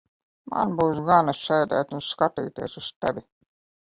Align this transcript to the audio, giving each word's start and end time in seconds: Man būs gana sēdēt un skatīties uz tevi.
Man 0.53 0.71
būs 0.79 1.01
gana 1.09 1.35
sēdēt 1.41 1.93
un 1.99 2.03
skatīties 2.09 2.79
uz 2.83 2.89
tevi. 3.07 3.25